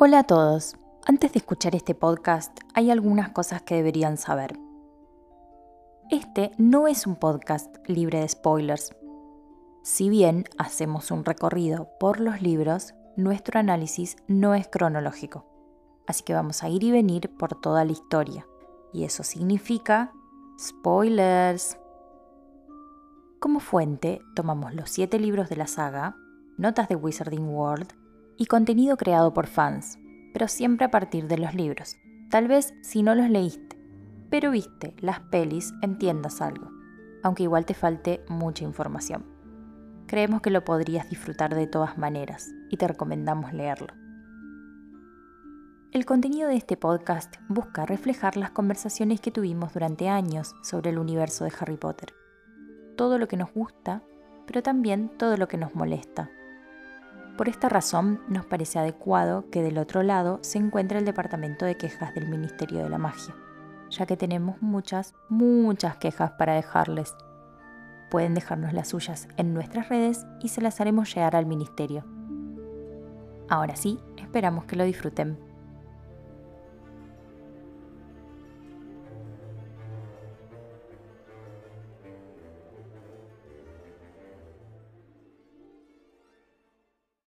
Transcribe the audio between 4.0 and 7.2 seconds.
saber. Este no es un